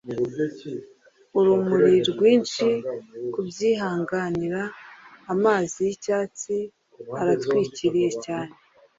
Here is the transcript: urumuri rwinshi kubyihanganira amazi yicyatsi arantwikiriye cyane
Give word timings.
urumuri 1.39 1.95
rwinshi 2.09 2.67
kubyihanganira 3.33 4.61
amazi 5.33 5.77
yicyatsi 5.87 6.55
arantwikiriye 7.19 8.09
cyane 8.25 8.53